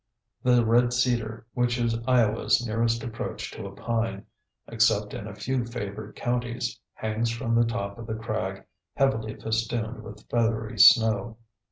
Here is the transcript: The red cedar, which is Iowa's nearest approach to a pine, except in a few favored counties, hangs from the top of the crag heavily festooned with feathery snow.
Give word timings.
The 0.41 0.65
red 0.65 0.93
cedar, 0.93 1.45
which 1.53 1.77
is 1.77 1.95
Iowa's 2.07 2.65
nearest 2.65 3.03
approach 3.03 3.51
to 3.51 3.67
a 3.67 3.71
pine, 3.75 4.25
except 4.67 5.13
in 5.13 5.27
a 5.27 5.35
few 5.35 5.63
favored 5.63 6.15
counties, 6.15 6.79
hangs 6.95 7.29
from 7.29 7.53
the 7.53 7.65
top 7.67 7.99
of 7.99 8.07
the 8.07 8.15
crag 8.15 8.65
heavily 8.95 9.35
festooned 9.35 10.01
with 10.01 10.27
feathery 10.27 10.79
snow. 10.79 11.37